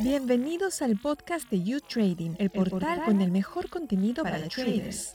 [0.00, 5.14] Bienvenidos al podcast de You Trading, el portal con el mejor contenido para traders.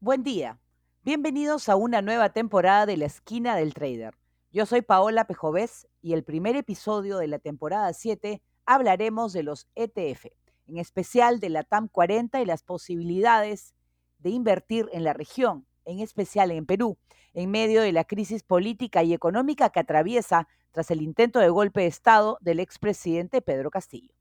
[0.00, 0.58] Buen día.
[1.04, 4.14] Bienvenidos a una nueva temporada de La Esquina del Trader.
[4.50, 9.68] Yo soy Paola Pejovés y el primer episodio de la temporada 7 hablaremos de los
[9.76, 10.26] ETF,
[10.66, 13.74] en especial de la TAM 40 y las posibilidades
[14.18, 16.98] de invertir en la región, en especial en Perú,
[17.32, 21.80] en medio de la crisis política y económica que atraviesa tras el intento de golpe
[21.80, 24.14] de Estado del expresidente Pedro Castillo.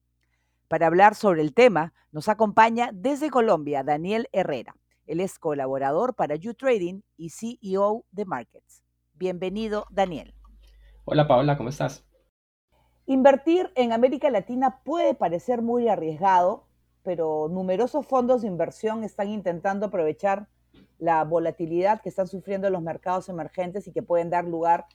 [0.70, 4.78] Para hablar sobre el tema, nos acompaña desde Colombia Daniel Herrera.
[5.06, 8.84] Él es colaborador para YouTrading y CEO de Markets.
[9.14, 10.34] Bienvenido, Daniel.
[11.04, 12.06] Hola, Paola, ¿cómo estás?
[13.06, 16.68] Invertir en América Latina puede parecer muy arriesgado,
[17.04, 20.48] pero numerosos fondos de inversión están intentando aprovechar
[21.00, 24.86] la volatilidad que están sufriendo los mercados emergentes y que pueden dar lugar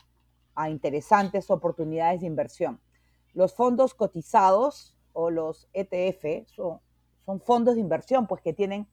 [0.55, 2.80] a interesantes oportunidades de inversión.
[3.34, 6.81] Los fondos cotizados o los ETF son,
[7.44, 8.86] fondos de inversión, pues que tienen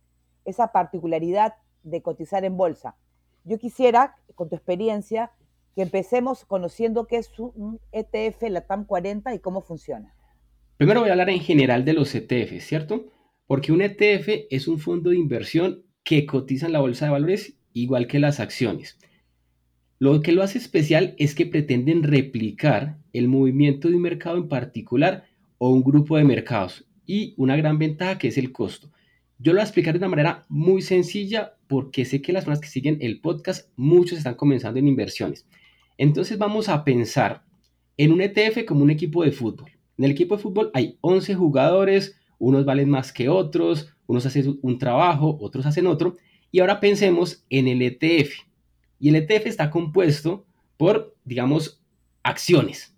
[0.46, 2.96] esa particularidad de cotizar en bolsa.
[3.44, 5.32] Yo quisiera, con tu experiencia,
[5.76, 10.14] que empecemos conociendo qué es un ETF, la TAM 40 y cómo funciona.
[10.78, 13.08] Primero voy a hablar en general de los ETF, ¿cierto?
[13.48, 17.54] Porque un ETF es un fondo de inversión que cotiza en la bolsa de valores
[17.72, 18.98] igual que las acciones.
[20.00, 24.48] Lo que lo hace especial es que pretenden replicar el movimiento de un mercado en
[24.48, 25.26] particular
[25.60, 28.92] o un grupo de mercados y una gran ventaja que es el costo.
[29.38, 32.62] Yo lo voy a explicar de una manera muy sencilla porque sé que las personas
[32.62, 35.48] que siguen el podcast, muchos están comenzando en inversiones.
[36.00, 37.44] Entonces vamos a pensar
[37.98, 39.70] en un ETF como un equipo de fútbol.
[40.00, 44.58] En el equipo de fútbol hay 11 jugadores, unos valen más que otros, unos hacen
[44.62, 46.18] un trabajo, otros hacen otro.
[46.52, 48.32] Y ahora pensemos en el ETF.
[49.00, 51.84] Y el ETF está compuesto por, digamos,
[52.24, 52.96] acciones.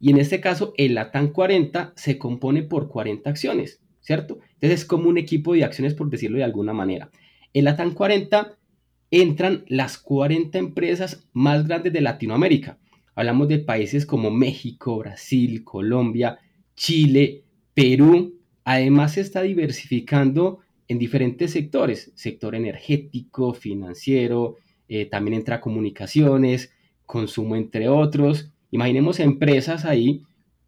[0.00, 4.38] Y en este caso, el LATAM 40 se compone por 40 acciones, ¿cierto?
[4.54, 7.10] Entonces es como un equipo de acciones, por decirlo de alguna manera.
[7.52, 8.56] En LATAM 40
[9.10, 12.78] entran las 40 empresas más grandes de Latinoamérica.
[13.14, 16.38] Hablamos de países como México, Brasil, Colombia,
[16.74, 18.40] Chile, Perú.
[18.64, 24.56] Además se está diversificando en diferentes sectores, sector energético, financiero,
[24.88, 26.72] eh, también entra comunicaciones,
[27.06, 28.50] consumo, entre otros.
[28.70, 30.22] Imaginemos empresas ahí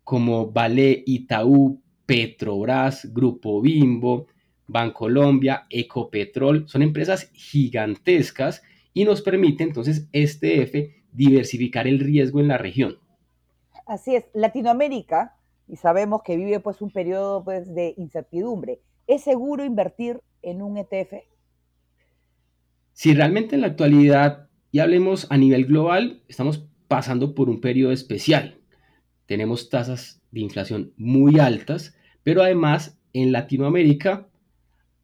[0.04, 4.28] como Vale, Itaú, Petrobras, Grupo Bimbo,
[4.68, 12.48] Bancolombia, Ecopetrol, son empresas gigantescas y nos permite entonces este F diversificar el riesgo en
[12.48, 12.98] la región.
[13.86, 15.36] Así es, Latinoamérica,
[15.68, 20.76] y sabemos que vive pues un periodo pues, de incertidumbre, ¿es seguro invertir en un
[20.76, 21.14] ETF?
[22.92, 27.92] Si realmente en la actualidad, y hablemos a nivel global, estamos pasando por un periodo
[27.92, 28.58] especial.
[29.26, 34.28] Tenemos tasas de inflación muy altas, pero además en Latinoamérica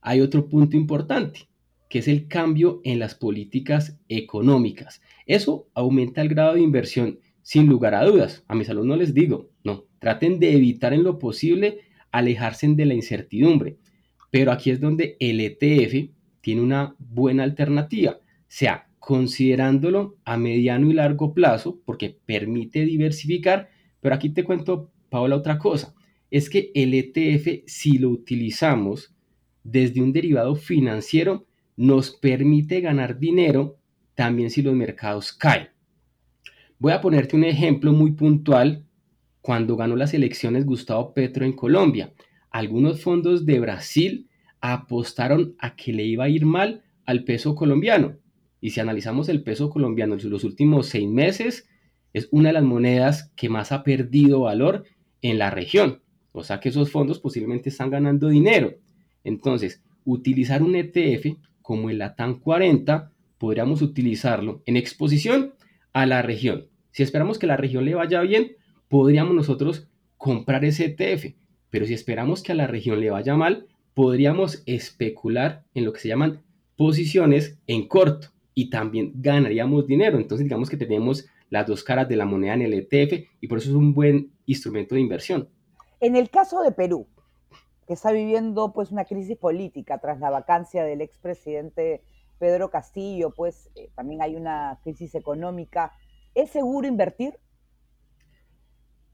[0.00, 1.48] hay otro punto importante,
[1.88, 5.00] que es el cambio en las políticas económicas.
[5.26, 8.44] Eso aumenta el grado de inversión sin lugar a dudas.
[8.48, 12.94] A mis alumnos les digo, no, traten de evitar en lo posible alejarse de la
[12.94, 13.76] incertidumbre.
[14.32, 18.18] Pero aquí es donde el ETF tiene una buena alternativa,
[18.48, 23.68] sea considerándolo a mediano y largo plazo, porque permite diversificar.
[24.00, 25.94] Pero aquí te cuento, Paola, otra cosa.
[26.32, 29.14] Es que el ETF, si lo utilizamos
[29.62, 31.46] desde un derivado financiero
[31.76, 33.78] nos permite ganar dinero
[34.16, 35.68] también si los mercados caen.
[36.76, 38.84] Voy a ponerte un ejemplo muy puntual.
[39.42, 42.12] Cuando ganó las elecciones Gustavo Petro en Colombia,
[42.50, 44.28] algunos fondos de Brasil
[44.60, 48.16] apostaron a que le iba a ir mal al peso colombiano.
[48.60, 51.68] Y si analizamos el peso colombiano en los últimos seis meses,
[52.12, 54.84] es una de las monedas que más ha perdido valor
[55.22, 56.02] en la región.
[56.30, 58.76] O sea que esos fondos posiblemente están ganando dinero.
[59.24, 65.54] Entonces, utilizar un ETF como el LATAM 40, podríamos utilizarlo en exposición
[65.92, 66.68] a la región.
[66.92, 68.52] Si esperamos que la región le vaya bien,
[68.92, 71.34] podríamos nosotros comprar ese ETF.
[71.70, 76.00] Pero si esperamos que a la región le vaya mal, podríamos especular en lo que
[76.00, 76.42] se llaman
[76.76, 80.18] posiciones en corto y también ganaríamos dinero.
[80.18, 83.56] Entonces digamos que tenemos las dos caras de la moneda en el ETF y por
[83.56, 85.48] eso es un buen instrumento de inversión.
[85.98, 87.06] En el caso de Perú,
[87.86, 92.02] que está viviendo pues una crisis política tras la vacancia del expresidente
[92.38, 95.94] Pedro Castillo, pues eh, también hay una crisis económica.
[96.34, 97.38] ¿Es seguro invertir?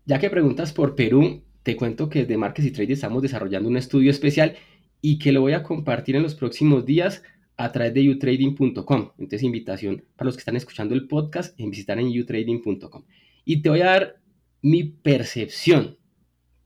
[0.08, 3.76] Ya que preguntas por Perú, te cuento que desde Markets y Trade estamos desarrollando un
[3.76, 4.56] estudio especial
[5.02, 7.22] y que lo voy a compartir en los próximos días
[7.58, 9.10] a través de utrading.com.
[9.18, 13.04] Entonces, invitación para los que están escuchando el podcast en visitar en utrading.com.
[13.44, 14.16] Y te voy a dar
[14.62, 15.98] mi percepción.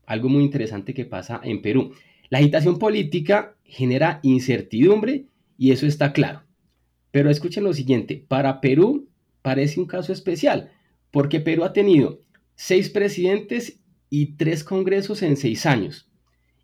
[0.05, 1.91] Algo muy interesante que pasa en Perú.
[2.29, 5.25] La agitación política genera incertidumbre
[5.57, 6.43] y eso está claro.
[7.11, 9.09] Pero escuchen lo siguiente, para Perú
[9.41, 10.71] parece un caso especial,
[11.11, 12.23] porque Perú ha tenido
[12.65, 16.09] seis presidentes y tres congresos en seis años.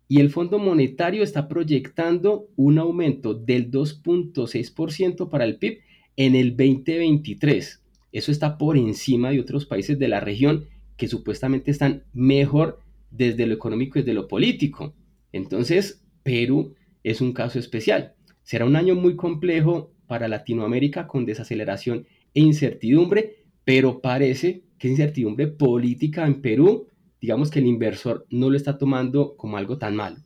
[0.08, 5.80] Y el Fondo Monetario está proyectando un aumento del 2.6% para el PIB
[6.16, 7.82] en el 2023.
[8.12, 10.64] Eso está por encima de otros países de la región
[10.96, 12.80] que supuestamente están mejor
[13.10, 14.94] desde lo económico y desde lo político.
[15.32, 18.14] Entonces, Perú es un caso especial.
[18.42, 25.46] Será un año muy complejo para Latinoamérica con desaceleración e incertidumbre, pero parece que incertidumbre
[25.46, 26.88] política en Perú,
[27.20, 30.16] digamos que el inversor no lo está tomando como algo tan malo.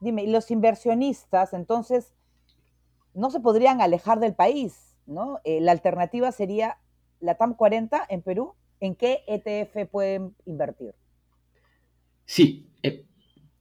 [0.00, 2.14] Dime, los inversionistas entonces
[3.14, 5.38] no se podrían alejar del país, ¿no?
[5.44, 6.78] Eh, la alternativa sería
[7.20, 8.54] la TAM 40 en Perú.
[8.80, 10.94] ¿En qué ETF pueden invertir?
[12.24, 13.04] Sí, eh,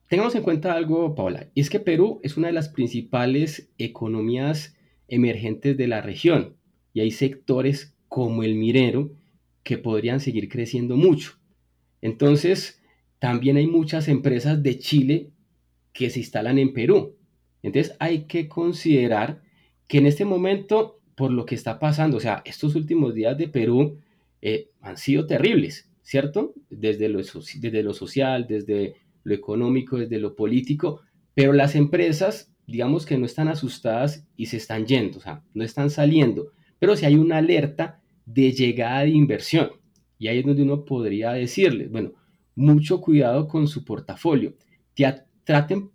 [0.07, 4.77] tengamos en cuenta algo, Paola, y es que Perú es una de las principales economías
[5.09, 6.55] emergentes de la región
[6.93, 9.11] y hay sectores como el mirero
[9.65, 11.39] que podrían seguir creciendo mucho.
[11.99, 12.81] Entonces,
[13.17, 15.31] también hay muchas empresas de Chile
[15.91, 17.17] que se instalan en Perú.
[17.63, 19.41] Entonces, hay que considerar
[19.87, 23.47] que en este momento, por lo que está pasando, o sea, estos últimos días de
[23.47, 23.97] Perú
[24.39, 26.53] eh, han sido terribles, ¿cierto?
[26.69, 31.01] Desde lo, desde lo social, desde lo económico, desde lo político,
[31.33, 35.63] pero las empresas, digamos que no están asustadas y se están yendo, o sea, no
[35.63, 39.71] están saliendo, pero si hay una alerta de llegada de inversión.
[40.17, 42.13] Y ahí es donde uno podría decirles, bueno,
[42.55, 44.53] mucho cuidado con su portafolio.
[45.43, 45.91] Traten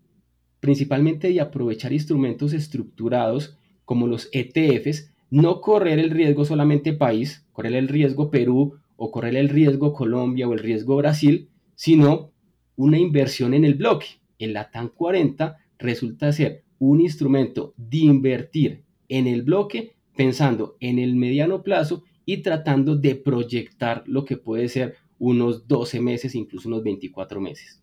[0.60, 7.74] principalmente de aprovechar instrumentos estructurados como los ETFs, no correr el riesgo solamente país, correr
[7.74, 12.32] el riesgo Perú o correr el riesgo Colombia o el riesgo Brasil, sino
[12.76, 14.06] una inversión en el bloque.
[14.38, 20.98] En la TAN 40 resulta ser un instrumento de invertir en el bloque pensando en
[20.98, 26.68] el mediano plazo y tratando de proyectar lo que puede ser unos 12 meses, incluso
[26.68, 27.82] unos 24 meses.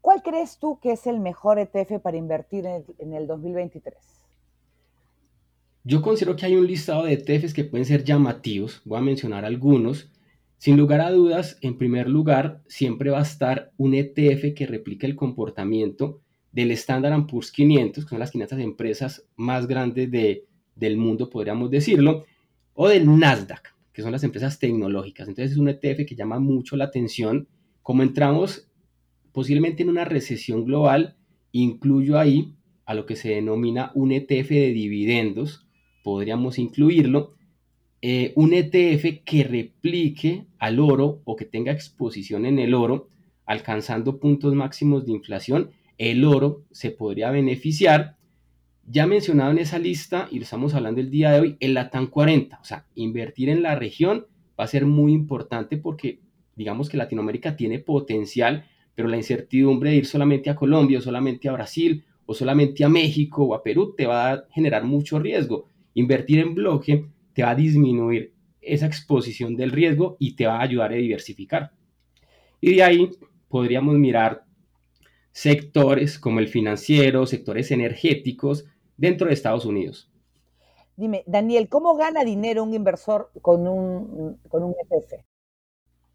[0.00, 3.96] ¿Cuál crees tú que es el mejor ETF para invertir en el 2023?
[5.82, 9.44] Yo considero que hay un listado de ETFs que pueden ser llamativos, voy a mencionar
[9.44, 10.08] algunos.
[10.58, 15.04] Sin lugar a dudas, en primer lugar, siempre va a estar un ETF que replique
[15.04, 16.20] el comportamiento
[16.52, 20.08] del Standard Poor's 500, que son las 500 empresas más grandes
[20.76, 22.24] del mundo, podríamos decirlo,
[22.76, 25.26] o del Nasdaq, que son las empresas tecnológicas.
[25.26, 27.48] Entonces es un ETF que llama mucho la atención.
[27.82, 28.68] Como entramos
[29.32, 31.16] posiblemente en una recesión global,
[31.52, 35.66] incluyo ahí a lo que se denomina un ETF de dividendos,
[36.02, 37.34] podríamos incluirlo,
[38.00, 43.08] eh, un ETF que replique al oro o que tenga exposición en el oro,
[43.44, 48.15] alcanzando puntos máximos de inflación, el oro se podría beneficiar.
[48.88, 52.06] Ya mencionado en esa lista, y lo estamos hablando el día de hoy, el LATAM
[52.06, 52.60] 40.
[52.60, 54.26] O sea, invertir en la región
[54.58, 56.20] va a ser muy importante porque
[56.54, 61.48] digamos que Latinoamérica tiene potencial, pero la incertidumbre de ir solamente a Colombia o solamente
[61.48, 65.68] a Brasil o solamente a México o a Perú te va a generar mucho riesgo.
[65.94, 70.62] Invertir en bloque te va a disminuir esa exposición del riesgo y te va a
[70.62, 71.72] ayudar a diversificar.
[72.60, 73.10] Y de ahí
[73.48, 74.44] podríamos mirar
[75.32, 78.64] sectores como el financiero, sectores energéticos
[78.96, 80.10] dentro de Estados Unidos.
[80.96, 85.22] Dime, Daniel, ¿cómo gana dinero un inversor con un, con un ETF?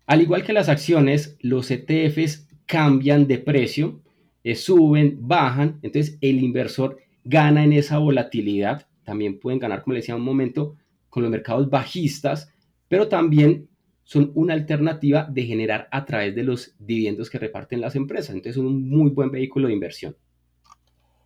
[0.07, 4.01] Al igual que las acciones, los ETFs cambian de precio,
[4.43, 10.03] eh, suben, bajan, entonces el inversor gana en esa volatilidad también pueden ganar, como les
[10.03, 10.75] decía un momento,
[11.09, 12.51] con los mercados bajistas,
[12.87, 13.69] pero también
[14.03, 18.35] son una alternativa de generar a través de los dividendos que reparten las empresas.
[18.35, 20.15] Entonces, es un muy buen vehículo de inversión.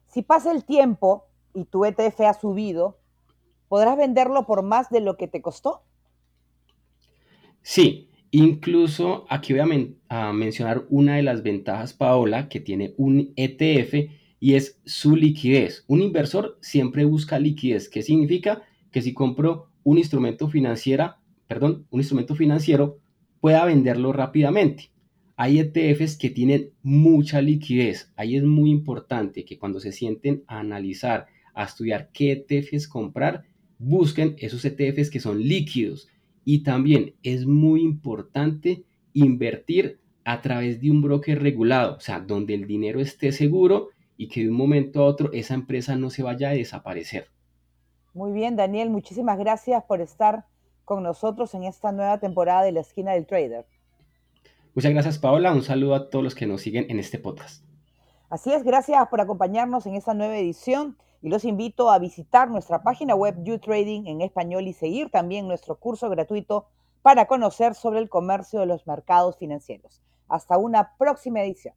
[0.07, 3.00] Si pasa el tiempo y tu ETF ha subido,
[3.67, 5.81] ¿podrás venderlo por más de lo que te costó?
[7.62, 14.12] Sí, incluso aquí voy a, mencionar una de las ventajas, Paola, que tiene un ETF
[14.39, 15.83] y es su liquidez.
[15.88, 17.89] Un inversor siempre busca liquidez.
[17.89, 18.62] ¿Qué significa?
[18.91, 23.00] Que si compro un instrumento financiera, perdón, un instrumento financiero,
[23.39, 24.91] pueda venderlo rápidamente.
[25.38, 28.13] Hay ETFs que tienen mucha liquidez.
[28.15, 33.43] Ahí es muy importante que cuando se sienten a analizar, a estudiar qué ETFs comprar,
[33.79, 36.07] busquen esos ETFs que son líquidos.
[36.43, 38.83] Y también es muy importante
[39.13, 44.27] invertir a través de un broker regulado, o sea, donde el dinero esté seguro y
[44.27, 47.27] que de un momento a otro esa empresa no se vaya a desaparecer.
[48.13, 50.45] Muy bien, Daniel, muchísimas gracias por estar
[50.83, 53.65] con nosotros en esta nueva temporada de la esquina del trader.
[54.74, 57.63] Muchas gracias Paola, un saludo a todos los que nos siguen en este podcast.
[58.29, 62.84] Así es, gracias por acompañarnos en esta nueva edición y los invito a visitar nuestra
[62.84, 66.67] página web YouTrading en español y seguir también nuestro curso gratuito
[67.01, 70.03] para conocer sobre el comercio de los mercados financieros.
[70.29, 71.74] Hasta una próxima edición.